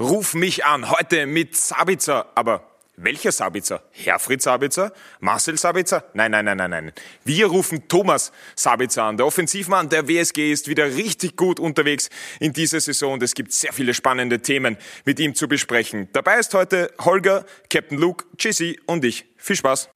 [0.00, 2.32] Ruf mich an, heute mit Sabitzer.
[2.34, 2.66] Aber
[2.96, 3.82] welcher Sabitzer?
[3.90, 4.94] Herfried Sabitzer?
[5.20, 6.04] Marcel Sabitzer?
[6.14, 6.92] Nein, nein, nein, nein, nein.
[7.22, 9.18] Wir rufen Thomas Sabitzer an.
[9.18, 12.08] Der Offensivmann der WSG ist wieder richtig gut unterwegs
[12.38, 16.08] in dieser Saison es gibt sehr viele spannende Themen mit ihm zu besprechen.
[16.14, 19.26] Dabei ist heute Holger, Captain Luke, Jesse und ich.
[19.36, 19.90] Viel Spaß.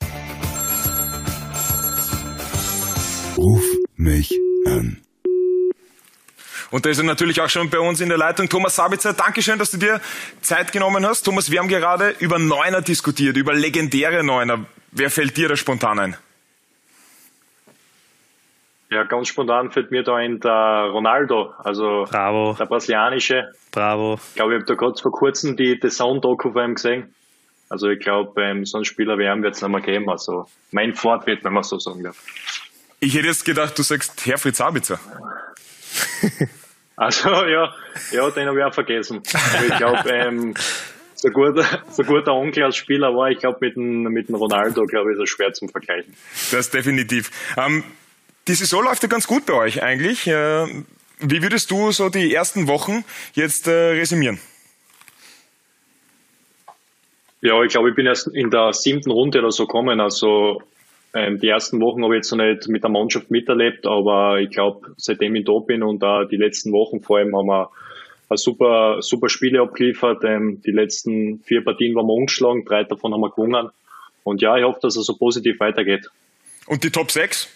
[3.38, 3.64] Ruf
[3.96, 5.03] mich an.
[6.74, 8.48] Und da ist er natürlich auch schon bei uns in der Leitung.
[8.48, 10.00] Thomas Sabitzer, Dankeschön, dass du dir
[10.40, 11.22] Zeit genommen hast.
[11.22, 14.66] Thomas, wir haben gerade über Neuner diskutiert, über legendäre Neuner.
[14.90, 16.16] Wer fällt dir da spontan ein?
[18.90, 22.56] Ja, ganz spontan fällt mir da ein der Ronaldo, also Bravo.
[22.58, 23.52] der brasilianische.
[23.70, 24.18] Bravo.
[24.30, 27.14] Ich glaube, ich habe da gerade vor kurzem die The Sound-Doku von ihm gesehen.
[27.68, 30.10] Also ich glaube, ähm, so einen Spieler wie ihn wird es nicht mehr geben.
[30.10, 32.16] Also mein Fortwert, wenn man so sagen darf.
[32.98, 34.98] Ich hätte jetzt gedacht, du sagst Herfried Sabitzer.
[36.96, 37.74] Also ja,
[38.12, 39.22] ja, den habe ich auch vergessen.
[39.54, 40.54] Aber ich glaube, ähm,
[41.14, 44.34] so gut, so gut der Onkel als Spieler war, ich glaube mit dem, mit dem
[44.34, 46.14] Ronaldo, glaube ich, ist er schwer zum Vergleichen.
[46.50, 47.30] Das definitiv.
[47.56, 47.84] Ähm,
[48.46, 50.26] die Saison läuft ja ganz gut bei euch eigentlich.
[50.26, 50.66] Äh,
[51.20, 54.38] wie würdest du so die ersten Wochen jetzt äh, resümieren?
[57.40, 60.00] Ja, ich glaube, ich bin erst in der siebten Runde oder so gekommen.
[60.00, 60.62] Also
[61.14, 64.50] ähm, die ersten Wochen habe ich jetzt noch nicht mit der Mannschaft miterlebt, aber ich
[64.50, 67.70] glaube, seitdem ich da bin und auch die letzten Wochen vor allem haben wir
[68.36, 70.24] super, super Spiele abgeliefert.
[70.24, 73.70] Ähm, die letzten vier Partien waren wir umgeschlagen, drei davon haben wir gewonnen.
[74.24, 76.10] Und ja, ich hoffe, dass es so positiv weitergeht.
[76.66, 77.48] Und die Top 6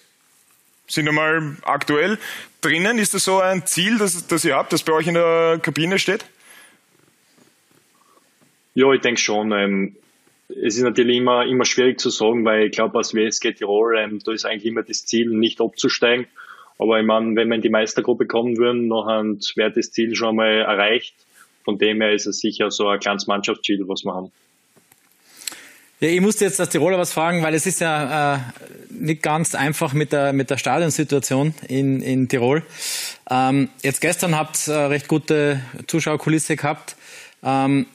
[0.86, 2.18] sind einmal aktuell
[2.60, 2.98] drinnen.
[2.98, 5.98] Ist das so ein Ziel, das, das ihr habt, das bei euch in der Kabine
[5.98, 6.24] steht?
[8.74, 9.50] Ja, ich denke schon.
[9.52, 9.96] Ähm,
[10.48, 14.20] es ist natürlich immer, immer schwierig zu sagen, weil ich glaube, als WSG Tirol, ähm,
[14.24, 16.26] da ist eigentlich immer das Ziel, nicht abzusteigen.
[16.78, 20.36] Aber ich meine, wenn wir in die Meistergruppe kommen würden, dann wäre das Ziel schon
[20.36, 21.14] mal erreicht.
[21.64, 24.32] Von dem her ist es sicher so ein kleines Mannschaftsziel, was wir haben.
[26.00, 28.38] Ja, ich musste jetzt als Tiroler was fragen, weil es ist ja äh,
[28.90, 32.62] nicht ganz einfach mit der, mit der Stadionsituation in, in Tirol.
[33.28, 36.94] Ähm, jetzt gestern habt ihr äh, recht gute Zuschauerkulisse gehabt.
[37.42, 37.86] Ähm,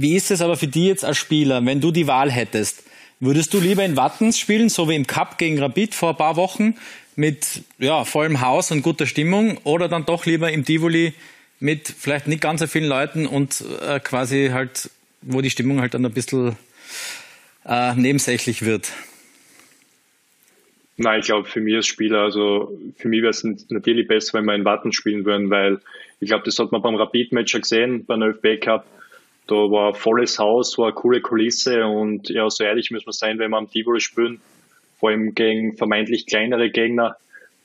[0.00, 2.84] wie ist es aber für dich jetzt als Spieler, wenn du die Wahl hättest?
[3.18, 6.36] Würdest du lieber in Wattens spielen, so wie im Cup gegen Rapid vor ein paar
[6.36, 6.76] Wochen,
[7.16, 11.14] mit ja, vollem Haus und guter Stimmung, oder dann doch lieber im Tivoli
[11.58, 14.88] mit vielleicht nicht ganz so vielen Leuten und äh, quasi halt,
[15.22, 16.56] wo die Stimmung halt dann ein bisschen
[17.66, 18.92] äh, nebensächlich wird?
[20.96, 24.44] Nein, ich glaube, für mich als Spieler, also für mich wäre es natürlich besser, wenn
[24.44, 25.80] wir in Watten spielen würden, weil
[26.20, 28.86] ich glaube, das hat man beim Rapid-Match gesehen, beim ÖFB Cup
[29.48, 33.38] da war volles Haus, war eine coole Kulisse und ja, so ehrlich müssen wir sein,
[33.38, 34.40] wenn wir am Tivoli spielen,
[35.00, 37.16] vor allem gegen vermeintlich kleinere Gegner,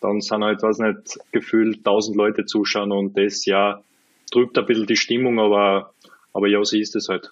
[0.02, 3.82] dann sind halt, weiß nicht, gefühlt tausend Leute zuschauen und das ja
[4.32, 5.94] trübt ein bisschen die Stimmung, aber,
[6.34, 7.32] aber ja, so ist es halt.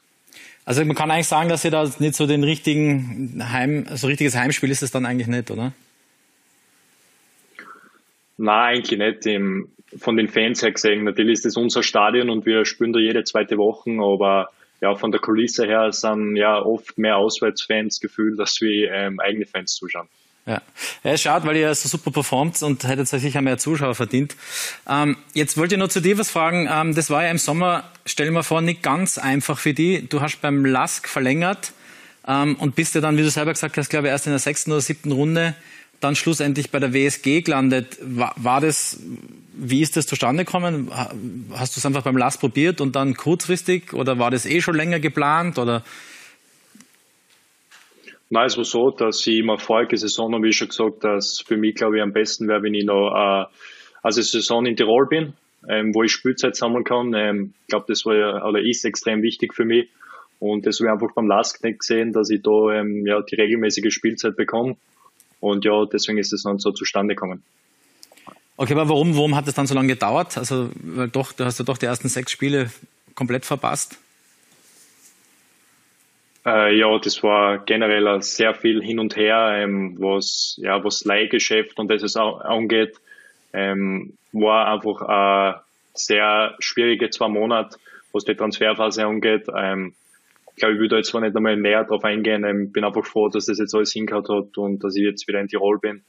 [0.66, 4.36] Also man kann eigentlich sagen, dass ihr da nicht so den richtigen Heim, so richtiges
[4.36, 5.74] Heimspiel ist es dann eigentlich nicht, oder?
[8.38, 9.26] Nein, eigentlich nicht.
[9.26, 11.04] Im, von den Fans her gesehen.
[11.04, 14.50] Natürlich ist es unser Stadion und wir spielen da jede zweite Woche, aber
[14.80, 19.46] ja, von der Kulisse her sind ja oft mehr Auswärtsfans gefühlt, dass wir ähm, eigene
[19.46, 20.08] Fans zuschauen.
[20.48, 20.60] Ja,
[21.04, 24.36] ja schaut, weil ihr so super performt und hättet sicher mehr Zuschauer verdient.
[24.90, 26.68] Ähm, jetzt wollte ich noch zu dir was fragen.
[26.72, 30.08] Ähm, das war ja im Sommer, stell mir vor, nicht ganz einfach für die.
[30.10, 31.74] Du hast beim LASK verlängert
[32.28, 34.40] ähm, und bist ja dann, wie du selber gesagt hast, glaube ich, erst in der
[34.40, 35.54] sechsten oder siebten Runde
[36.04, 37.98] dann schlussendlich bei der WSG gelandet.
[38.02, 39.00] War, war das,
[39.54, 40.92] wie ist das zustande gekommen?
[41.54, 44.76] Hast du es einfach beim Last probiert und dann kurzfristig oder war das eh schon
[44.76, 45.84] länger geplant oder?
[48.30, 51.58] Nein, es war so, dass ich immer vorige Saison habe ich schon gesagt, dass für
[51.58, 53.46] mich, glaube ich, am besten wäre, wenn ich noch äh,
[54.02, 55.34] also Saison in Tirol bin,
[55.68, 57.14] ähm, wo ich Spielzeit sammeln kann.
[57.14, 59.90] Ähm, ich glaube, das war oder ist extrem wichtig für mich.
[60.40, 63.94] Und das habe ich einfach beim nicht gesehen, dass ich da ähm, ja, die regelmäßige
[63.94, 64.76] Spielzeit bekomme.
[65.42, 67.44] Und ja, deswegen ist es dann so zustande gekommen.
[68.56, 70.38] Okay, aber warum, warum hat es dann so lange gedauert?
[70.38, 72.72] Also, weil doch, du hast ja doch die ersten sechs Spiele
[73.16, 73.98] komplett verpasst.
[76.46, 81.78] Äh, ja, das war generell sehr viel hin und her, ähm, was, ja, was Leihgeschäft
[81.80, 82.96] und das es angeht,
[83.54, 85.62] ähm, war einfach eine
[85.94, 87.78] sehr schwierige zwei Monate,
[88.12, 89.48] was die Transferphase angeht.
[89.56, 89.94] Ähm,
[90.62, 92.44] glaube, ich da jetzt zwar nicht einmal näher drauf eingehen.
[92.44, 95.28] Ich ähm, bin einfach froh, dass das jetzt alles hingehört hat und dass ich jetzt
[95.28, 96.04] wieder in Tirol bin.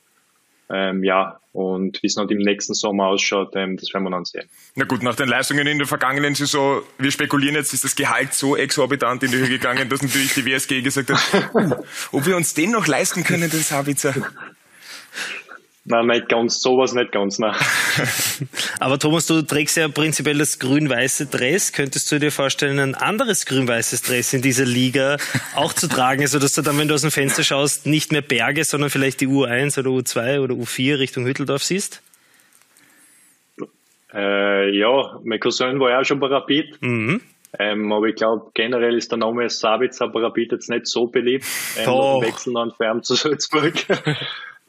[0.71, 4.25] Ähm, ja, und wie es noch im nächsten Sommer ausschaut, ähm, das werden wir dann
[4.25, 4.49] sehen.
[4.75, 8.33] Na gut, nach den Leistungen in der vergangenen Saison, wir spekulieren jetzt, ist das Gehalt
[8.33, 11.51] so exorbitant in die Höhe gegangen, dass natürlich die WSG gesagt hat,
[12.13, 14.15] ob wir uns den noch leisten können, den Sabitzer.
[15.85, 17.57] Nein, nicht ganz, sowas nicht ganz, nein.
[18.79, 21.73] Aber Thomas, du trägst ja prinzipiell das grün-weiße Dress.
[21.73, 25.17] Könntest du dir vorstellen, ein anderes grün-weißes Dress in dieser Liga
[25.57, 28.63] auch zu tragen, also, du dann, wenn du aus dem Fenster schaust, nicht mehr Berge,
[28.65, 32.01] sondern vielleicht die U1 oder U2 oder U4 Richtung Hütteldorf siehst?
[34.15, 36.81] Äh, ja, mein Cousin war ja auch schon bei Rapid.
[36.81, 37.21] Mhm.
[37.59, 41.45] Ähm, aber ich glaube, generell ist der Name Sabitzer bei Rapid jetzt nicht so beliebt.
[41.77, 41.87] Ähm.
[41.87, 43.75] Wechseln an Färm zu Salzburg.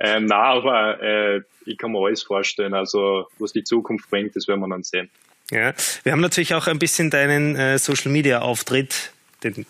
[0.04, 2.74] Ähm, na, aber äh, ich kann mir alles vorstellen.
[2.74, 5.10] Also was die Zukunft bringt, das werden wir dann sehen.
[5.50, 5.74] Ja,
[6.04, 9.12] wir haben natürlich auch ein bisschen deinen äh, Social Media Auftritt,
[9.44, 9.66] den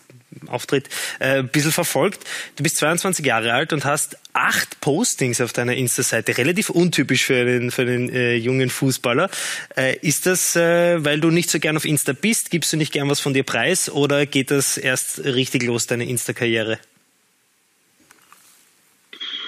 [0.48, 0.88] Auftritt,
[1.20, 2.20] äh, ein bisschen verfolgt.
[2.56, 6.36] Du bist 22 Jahre alt und hast acht Postings auf deiner Insta-Seite.
[6.36, 9.30] Relativ untypisch für einen, für einen äh, jungen Fußballer.
[9.76, 12.50] Äh, ist das, äh, weil du nicht so gern auf Insta bist?
[12.50, 16.08] Gibst du nicht gern was von dir preis oder geht das erst richtig los, deine
[16.08, 16.78] Insta-Karriere?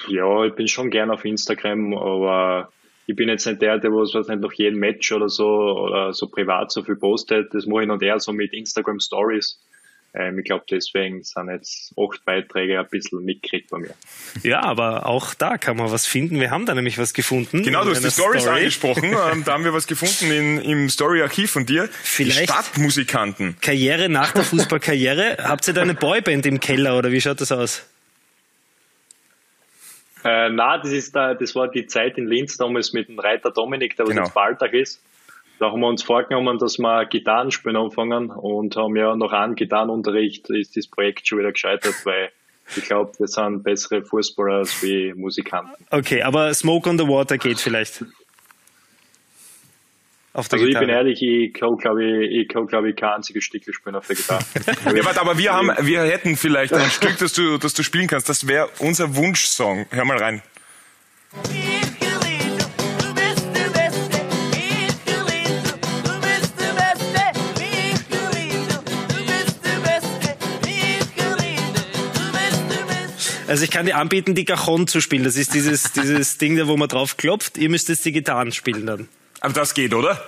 [0.09, 2.71] Ja, ich bin schon gern auf Instagram, aber
[3.07, 6.13] ich bin jetzt nicht der, der was, was nicht noch jeden Match oder so oder
[6.13, 7.55] so privat so viel postet.
[7.55, 9.59] Das mache ich noch eher so mit Instagram Stories.
[10.17, 13.95] Ähm, ich glaube, deswegen sind jetzt acht Beiträge ein bisschen mitgekriegt bei mir.
[14.43, 16.41] Ja, aber auch da kann man was finden.
[16.41, 17.63] Wir haben da nämlich was gefunden.
[17.63, 18.59] Genau, du hast die Stories Story.
[18.59, 19.15] angesprochen.
[19.27, 21.89] Ähm, da haben wir was gefunden in, im Story-Archiv von dir.
[22.03, 23.57] Vielleicht die Stadtmusikanten.
[23.61, 25.39] Karriere nach der Fußballkarriere.
[25.43, 27.87] Habt ihr da eine Boyband im Keller oder wie schaut das aus?
[30.27, 33.53] Äh, na, das ist da, das war die Zeit in Linz damals mit dem Reiter
[33.53, 34.23] Dominik, der genau.
[34.23, 35.01] jetzt Balltag ist.
[35.61, 39.55] Da haben wir uns vorgenommen, dass wir Gitarren spielen anfangen und haben ja nach einem
[39.55, 42.31] Gitarrenunterricht ist das Projekt schon wieder gescheitert, weil
[42.77, 45.87] ich glaube, wir sind bessere Fußballer als wie Musikanten.
[45.91, 48.05] Okay, aber Smoke on the Water geht vielleicht
[50.37, 50.85] auf der also Gitarre?
[50.85, 53.97] ich bin ehrlich, ich kann glaube ich, ich, kann, glaub ich kein einziges Stück spielen
[53.97, 54.45] auf der Gitarre.
[54.97, 58.07] ja, warte, aber wir haben, wir hätten vielleicht ein Stück, das du, das du spielen
[58.07, 58.29] kannst.
[58.29, 59.87] Das wäre unser Wunschsong.
[59.91, 60.43] Hör mal rein.
[73.49, 75.25] Also ich kann dir anbieten, die Cajon zu spielen.
[75.25, 77.57] Das ist dieses, dieses Ding, da wo man drauf klopft.
[77.57, 79.09] Ihr müsst jetzt die Gitarren spielen dann.
[79.41, 80.21] Aber das geht, oder?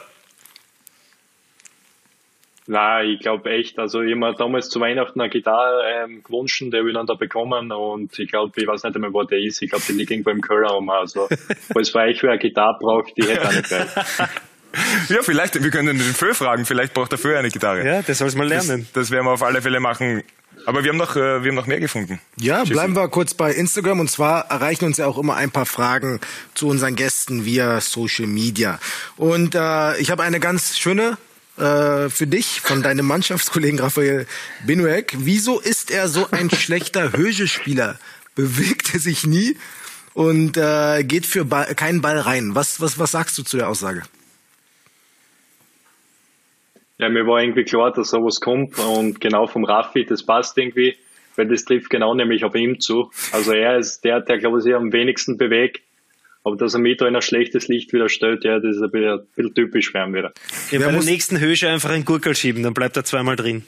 [2.70, 3.78] Na, ich glaube echt.
[3.78, 7.72] Also ich habe damals zu Weihnachten eine Gitarre ähm, gewünscht, der will dann da bekommen
[7.72, 9.62] und ich glaube, ich weiß nicht einmal, wo der ist.
[9.62, 10.90] Ich glaube, die liegt irgendwo im Keller um.
[10.90, 11.28] Also
[11.72, 13.88] falls für euch wer eine Gitarre braucht, die hätte er nicht gleich.
[15.08, 17.86] Ja, vielleicht, wir können den Föh fragen, vielleicht braucht der Föh eine Gitarre.
[17.86, 18.86] Ja, der soll es mal lernen.
[18.92, 20.22] Das, das werden wir auf alle Fälle machen.
[20.68, 22.20] Aber wir haben noch, äh, wir haben noch mehr gefunden.
[22.36, 22.74] Ja, Tschüssi.
[22.74, 24.00] bleiben wir kurz bei Instagram.
[24.00, 26.20] Und zwar erreichen uns ja auch immer ein paar Fragen
[26.52, 28.78] zu unseren Gästen via Social Media.
[29.16, 31.16] Und äh, ich habe eine ganz schöne
[31.56, 34.26] äh, für dich von deinem Mannschaftskollegen Raphael
[34.66, 35.14] Binuek.
[35.16, 37.98] Wieso ist er so ein schlechter Högespieler?
[38.34, 39.56] Bewegt er sich nie
[40.12, 42.54] und äh, geht für Ball, keinen Ball rein?
[42.54, 44.02] Was, was, was sagst du zu der Aussage?
[46.98, 50.96] Ja, mir war irgendwie klar, dass sowas kommt und genau vom Raffi, das passt irgendwie,
[51.36, 53.12] weil das trifft genau nämlich auf ihm zu.
[53.30, 55.80] Also er ist der, der glaube ich am wenigsten bewegt.
[56.44, 58.90] Aber dass er mich da in ein schlechtes Licht wieder stellt, ja, das ist ein
[58.90, 60.32] bisschen, ein bisschen typisch für ihn wieder.
[60.70, 63.64] Ja, bei der nächsten Höhe einfach einen Gurkel schieben, dann bleibt er zweimal drin.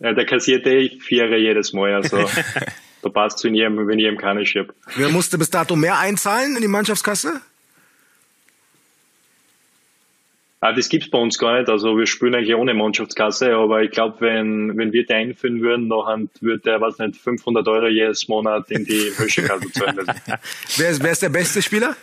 [0.00, 2.18] Ja, der kassiert eh Vierer jedes Mal, also
[3.02, 4.74] da passt zu jedem, wenn ich ihm keine schiebe.
[4.96, 7.40] Wer musste bis dato mehr einzahlen in die Mannschaftskasse?
[10.62, 11.70] Ah, das gibt's bei uns gar nicht.
[11.70, 15.88] Also wir spielen eigentlich ohne Mannschaftskasse, aber ich glaube, wenn, wenn wir die einführen würden,
[15.88, 20.12] dann würde der, was nicht, 500 Euro jedes Monat in die Höchstkasse zahlen müssen.
[20.76, 21.96] wer, ist, wer ist der beste Spieler?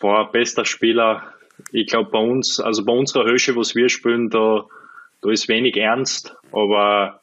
[0.00, 1.32] Boah, bester Spieler.
[1.70, 4.64] Ich glaube bei uns, also bei unserer Höhe, was wir spielen, da,
[5.22, 7.20] da ist wenig ernst, aber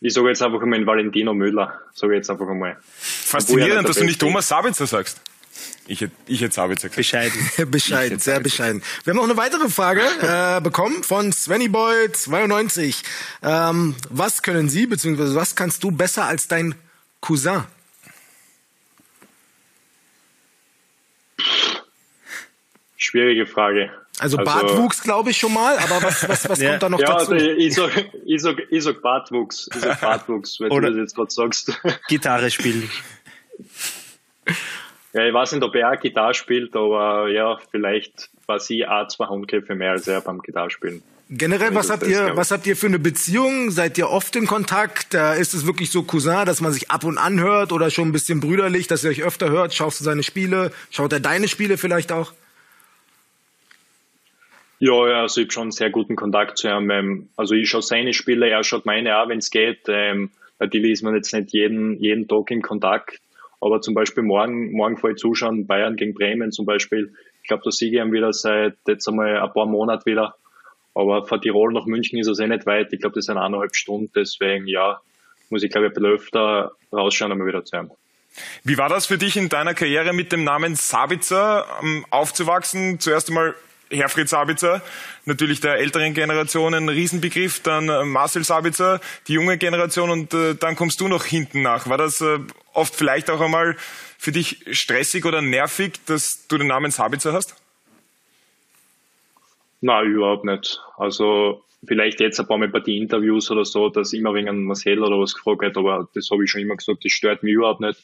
[0.00, 2.78] ich sage jetzt einfach einmal Valentino Müller, sage jetzt einfach einmal.
[2.82, 5.20] Faszinierend, dass du nicht Thomas Sabitzer sagst.
[5.90, 6.96] Ich hätte, ich hätte Sabitzer gesagt.
[6.96, 7.40] Bescheiden.
[7.70, 8.82] bescheiden, sehr bescheiden.
[9.04, 13.02] Wir haben auch eine weitere Frage äh, bekommen von Svennyboy92.
[13.42, 16.74] Ähm, was können Sie, beziehungsweise was kannst du besser als dein
[17.20, 17.64] Cousin?
[22.98, 23.90] Schwierige Frage.
[24.18, 26.70] Also, also Bartwuchs glaube ich schon mal, aber was, was, was ja.
[26.70, 27.32] kommt da noch ja, dazu?
[27.32, 27.90] Also ich sag,
[28.26, 31.80] ich sag, ich sag Bartwuchs, ich sag Bartwuchs, wenn Oder du das jetzt gerade sagst.
[32.08, 32.90] Gitarre spielen.
[35.18, 39.26] Ja, ich weiß nicht, ob er Gitarre spielt, aber ja, vielleicht war sie auch zwei
[39.26, 41.02] Handgriffe mehr als er beim Gitarrespielen.
[41.28, 43.72] Generell, was habt ihr, was habt ihr für eine Beziehung?
[43.72, 45.14] Seid ihr oft in Kontakt?
[45.14, 48.12] Ist es wirklich so Cousin, dass man sich ab und an hört oder schon ein
[48.12, 49.74] bisschen brüderlich, dass ihr euch öfter hört?
[49.74, 50.70] Schaust du seine Spiele?
[50.92, 52.32] Schaut er deine Spiele vielleicht auch?
[54.78, 56.90] Ja, ja, also ich habe schon einen sehr guten Kontakt zu ihm.
[56.90, 59.80] Ähm, also ich schaue seine Spiele, er schaut meine auch, wenn es geht.
[59.88, 63.20] Ähm, Natürlich ist man jetzt nicht jeden, jeden Tag im Kontakt,
[63.60, 67.14] aber zum Beispiel morgen, morgen vor zuschauen, Bayern gegen Bremen zum Beispiel.
[67.42, 70.36] Ich glaube, da siege ich wieder seit jetzt einmal ein paar Monaten wieder.
[70.94, 72.92] Aber von Tirol nach München ist es eh nicht weit.
[72.92, 74.10] Ich glaube, das sind eineinhalb Stunden.
[74.14, 75.00] Deswegen, ja,
[75.50, 77.90] muss ich glaube ich ein bisschen öfter rausschauen, um wieder zu haben.
[78.62, 83.00] Wie war das für dich in deiner Karriere mit dem Namen Sabitzer ähm, aufzuwachsen?
[83.00, 83.54] Zuerst einmal
[83.90, 84.82] Herfried Sabitzer,
[85.24, 90.54] natürlich der älteren Generation ein Riesenbegriff, dann äh, Marcel Sabitzer, die junge Generation und äh,
[90.54, 91.88] dann kommst du noch hinten nach.
[91.88, 92.38] War das äh,
[92.72, 93.76] oft vielleicht auch einmal
[94.18, 97.54] für dich stressig oder nervig, dass du den Namen Sabitzer hast?
[99.80, 100.80] Nein, überhaupt nicht.
[100.96, 105.02] Also vielleicht jetzt ein paar Mal bei den Interviews oder so, dass immer wegen Marcel
[105.02, 107.80] oder was gefragt wird, aber das habe ich schon immer gesagt, das stört mich überhaupt
[107.80, 108.02] nicht.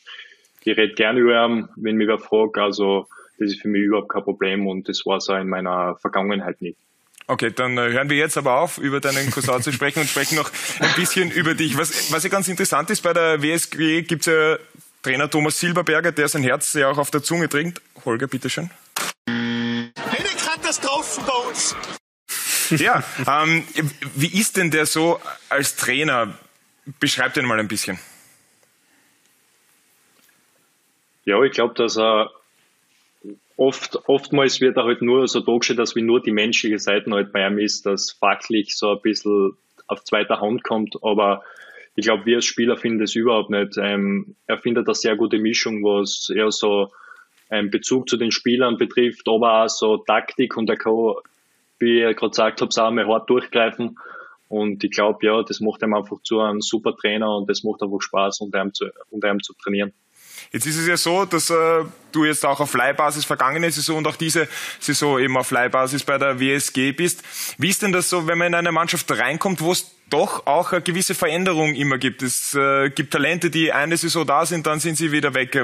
[0.65, 3.07] Ich rede gerne über ihn, wenn mich wer fragt, also
[3.39, 6.79] das ist für mich überhaupt kein Problem und das war so in meiner Vergangenheit nicht.
[7.27, 10.37] Okay, dann äh, hören wir jetzt aber auf, über deinen Cousin zu sprechen und sprechen
[10.37, 10.51] noch
[10.81, 11.79] ein bisschen über dich.
[11.79, 14.59] Was, was ja ganz interessant ist, bei der WSG gibt es ja
[15.03, 17.81] Trainer Thomas Silberberger, der sein Herz ja auch auf der Zunge trinkt.
[18.05, 18.71] Holger, bitteschön.
[19.27, 19.91] Eine
[20.37, 21.77] Katastrophe bei uns.
[22.71, 23.65] Ja, ähm,
[24.15, 26.39] wie ist denn der so als Trainer?
[27.01, 27.99] Beschreib den mal ein bisschen.
[31.25, 32.31] Ja, ich glaube, dass er
[33.57, 37.33] oft, oftmals wird er halt nur so dargestellt, dass wie nur die menschliche Seite halt
[37.33, 39.53] bei ihm ist, dass fachlich so ein bisschen
[39.87, 41.43] auf zweiter Hand kommt, aber
[41.97, 43.77] ich glaube, wir als Spieler finden das überhaupt nicht.
[43.79, 46.91] Ähm, er findet eine sehr gute Mischung, was eher so
[47.51, 51.15] einen Bezug zu den Spielern betrifft, aber auch so Taktik und er kann,
[51.79, 53.97] wie ich gerade gesagt habe, auch mal hart durchgreifen.
[54.49, 57.83] Und ich glaube, ja, das macht ihm einfach zu einem super Trainer und das macht
[57.83, 59.93] einfach Spaß, unter ihm zu, unter ihm zu trainieren.
[60.53, 64.07] Jetzt ist es ja so, dass äh, du jetzt auch auf Leihbasis vergangene Saison und
[64.07, 64.49] auch diese
[64.79, 67.23] Saison eben auf Leihbasis bei der WSG bist.
[67.59, 70.73] Wie ist denn das so, wenn man in eine Mannschaft reinkommt, wo es doch auch
[70.73, 72.23] eine gewisse Veränderung immer gibt?
[72.23, 75.59] Es äh, gibt Talente, die eine Saison da sind, dann sind sie wieder weg.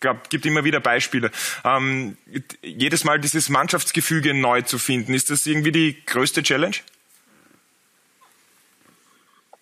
[0.00, 1.30] Gab, gibt immer wieder Beispiele.
[1.64, 2.18] Ähm,
[2.62, 6.76] jedes Mal dieses Mannschaftsgefüge neu zu finden, ist das irgendwie die größte Challenge?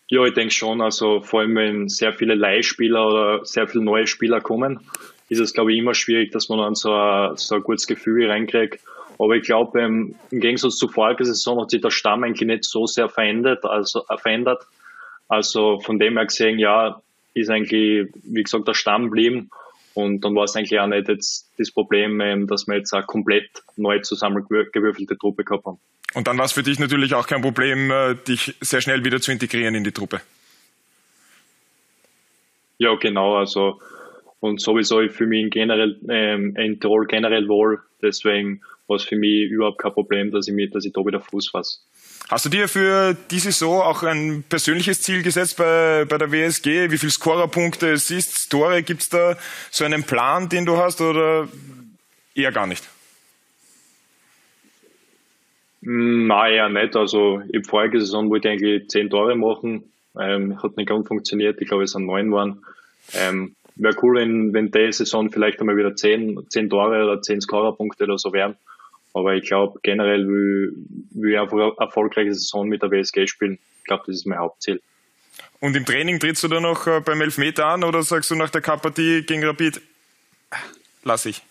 [0.08, 0.80] Ja, ich denke schon.
[0.80, 4.80] Also vor allem, wenn sehr viele Leihspieler oder sehr viele neue Spieler kommen,
[5.28, 8.30] ist es, glaube ich, immer schwierig, dass man dann so ein, so ein gutes Gefühl
[8.30, 8.80] reinkriegt.
[9.18, 12.64] Aber ich glaube, ähm, im Gegensatz zur vorigen Saison hat sich der Stamm eigentlich nicht
[12.64, 13.64] so sehr verändert.
[13.64, 14.62] Also, äh, verändert.
[15.28, 17.00] also von dem her gesehen, ja,
[17.32, 19.50] ist eigentlich, wie gesagt, der Stamm geblieben.
[19.94, 23.04] Und dann war es eigentlich auch nicht jetzt das Problem, ähm, dass wir jetzt eine
[23.04, 25.78] komplett neu zusammengewürfelte Truppe gehabt haben.
[26.14, 29.20] Und dann war es für dich natürlich auch kein Problem, äh, dich sehr schnell wieder
[29.20, 30.20] zu integrieren in die Truppe.
[32.78, 33.36] Ja, genau.
[33.36, 33.80] Also
[34.44, 37.80] und sowieso ich fühle mich in, generell, ähm, in Tirol generell wohl.
[38.02, 41.18] Deswegen war es für mich überhaupt kein Problem, dass ich, mich, dass ich da wieder
[41.18, 41.78] Fuß fasse.
[42.28, 46.90] Hast du dir für diese Saison auch ein persönliches Ziel gesetzt bei, bei der WSG?
[46.90, 48.82] Wie viele Scorerpunkte, Assists, Tore?
[48.82, 49.38] Gibt es da
[49.70, 51.48] so einen Plan, den du hast oder
[52.34, 52.84] eher gar nicht?
[55.86, 56.96] Nein, eher nicht.
[56.96, 59.84] Also, ich vorige Saison wollte ich eigentlich zehn Tore machen.
[60.18, 61.60] Ähm, hat nicht ganz funktioniert.
[61.60, 62.64] Ich glaube, es sind neun waren.
[63.12, 67.40] Ähm, Wäre cool, wenn, wenn die Saison vielleicht einmal wieder zehn, zehn Tore oder zehn
[67.40, 68.56] Scorerpunkte oder so wären.
[69.12, 70.72] Aber ich glaube, generell will,
[71.10, 73.58] will ich einfach eine erfolgreiche Saison mit der WSG spielen.
[73.80, 74.80] Ich glaube, das ist mein Hauptziel.
[75.60, 78.50] Und im Training trittst du da noch äh, beim Elfmeter an oder sagst du nach
[78.50, 79.80] der K-Partie gegen Rapid,
[81.02, 81.42] lass ich?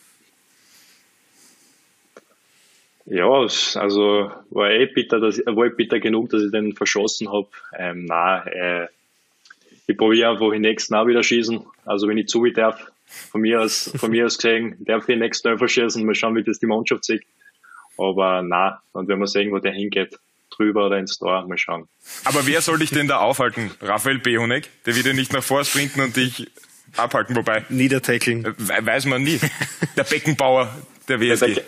[3.05, 7.47] Ja, also war eh bitter, dass, war eh bitter genug, dass ich den verschossen habe.
[7.77, 8.87] Ähm, nein, äh,
[9.87, 11.65] ich probiere einfach den nächsten auch wieder schießen.
[11.85, 12.91] Also wenn ich zu wie darf,
[13.31, 16.05] von mir aus, von mir aus gesehen, darf ich den nächsten einfach schießen.
[16.05, 17.23] Mal schauen, wie das die Mannschaft sieht.
[17.97, 20.17] Aber na, und wenn wir sehen, wo der hingeht,
[20.49, 21.87] drüber oder ins Tor, mal schauen.
[22.25, 23.71] Aber wer soll dich denn da aufhalten?
[23.81, 24.69] Raphael Behonek?
[24.85, 26.47] Der wird ja nicht nach vor sprinten und dich
[26.95, 27.65] abhalten, wobei.
[27.69, 28.55] Niedertackeln.
[28.57, 29.39] Weiß man nie.
[29.97, 30.73] Der Beckenbauer
[31.07, 31.61] der WSG.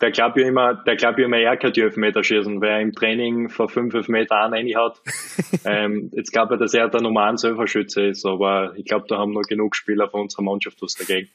[0.00, 2.80] Der, glaubt ja immer, der glaubt ja immer, er kann die Elfmeter schießen, weil er
[2.80, 5.00] im Training vor fünf Elfmeter an reinhaut.
[5.64, 9.18] ähm, jetzt glaube ich, dass er der Nummer 1 Elferschütze ist, aber ich glaube, da
[9.18, 11.28] haben noch genug Spieler von unserer Mannschaft was dagegen.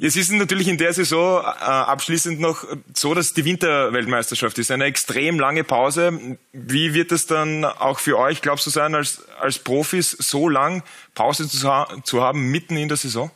[0.00, 4.70] Jetzt ist es natürlich in der Saison äh, abschließend noch so, dass die Winterweltmeisterschaft ist.
[4.70, 6.38] Eine extrem lange Pause.
[6.52, 10.84] Wie wird es dann auch für euch, glaubst du, sein, als, als Profis so lang
[11.16, 11.68] Pause zu,
[12.04, 13.32] zu haben, mitten in der Saison?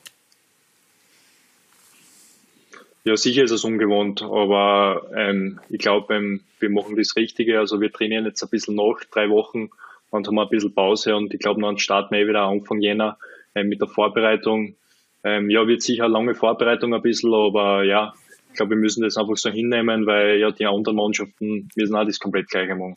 [3.04, 7.59] Ja, sicher ist es ungewohnt, aber ähm, ich glaube, ähm, wir machen das Richtige.
[7.59, 9.71] Also wir trainieren jetzt ein bisschen nach, drei Wochen,
[10.12, 13.18] dann haben ein bisschen Pause und ich glaube, dann starten wir eh wieder Anfang Jänner
[13.54, 14.76] äh, mit der Vorbereitung.
[15.25, 18.12] Ähm, ja, wird sicher eine lange Vorbereitung ein bisschen, aber ja,
[18.50, 22.04] ich glaube, wir müssen das einfach so hinnehmen, weil ja die anderen Mannschaften müssen auch
[22.04, 22.97] das komplett gleiche machen.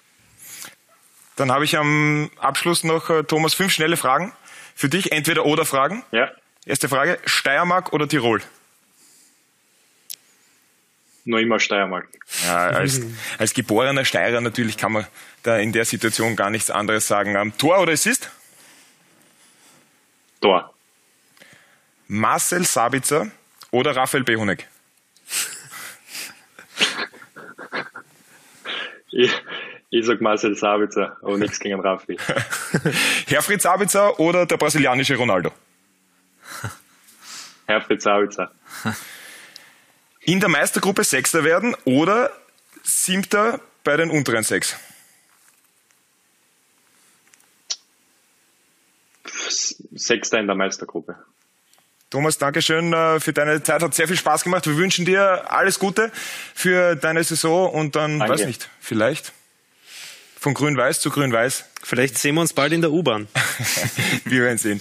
[1.35, 4.33] Dann habe ich am Abschluss noch, äh, Thomas, fünf schnelle Fragen
[4.75, 5.12] für dich.
[5.12, 6.03] Entweder oder Fragen.
[6.12, 6.31] Ja,
[6.67, 8.41] Erste Frage, Steiermark oder Tirol?
[11.25, 12.08] Nur immer Steiermark.
[12.46, 13.01] Ja, als,
[13.38, 15.05] als geborener Steirer natürlich kann man
[15.44, 17.36] da in der Situation gar nichts anderes sagen.
[17.36, 18.29] Ähm, Tor oder Assist?
[20.39, 20.74] Tor.
[22.08, 23.27] Marcel Sabitzer
[23.72, 24.67] oder Raphael Behunek?
[29.12, 29.32] Ich,
[29.89, 32.17] ich sag Marcel Sabitzer, aber nichts gegen Raffi.
[33.27, 35.51] Herfried Sabitzer oder der brasilianische Ronaldo?
[37.65, 38.51] Herfried Sabitzer.
[40.25, 42.32] In der Meistergruppe Sechster werden oder
[42.84, 44.75] Siebter bei den unteren sechs?
[49.94, 51.15] Sechster in der Meistergruppe.
[52.10, 53.84] Thomas, Dankeschön äh, für deine Zeit.
[53.84, 54.65] Hat sehr viel Spaß gemacht.
[54.65, 56.12] Wir wünschen dir alles Gute
[56.55, 58.34] für deine Saison und dann, Danke.
[58.34, 59.32] weiß nicht, vielleicht
[60.45, 61.71] von grün-weiß zu grün-weiß.
[61.81, 63.27] Vielleicht sehen wir uns bald in der U-Bahn.
[64.25, 64.79] Wir werden sehen.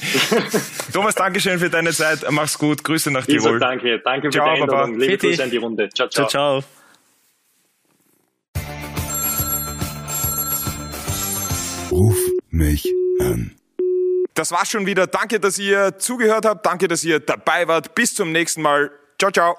[0.93, 2.19] Thomas, Dankeschön für deine Zeit.
[2.31, 2.85] Mach's gut.
[2.85, 3.59] Grüße nach Tirol.
[3.59, 3.99] danke.
[4.05, 4.93] Danke für Ciao, die Einladung.
[4.93, 4.99] Baba.
[4.99, 5.29] Liebe Fitti.
[5.29, 5.89] Grüße an die Runde.
[5.89, 6.29] Ciao, ciao.
[6.29, 6.65] Ciao, ciao.
[11.91, 12.19] Ruf
[12.51, 12.85] mich
[13.21, 13.57] an.
[14.35, 15.07] Das war's schon wieder.
[15.07, 16.67] Danke, dass ihr zugehört habt.
[16.67, 17.95] Danke, dass ihr dabei wart.
[17.95, 18.91] Bis zum nächsten Mal.
[19.19, 19.57] Ciao, ciao.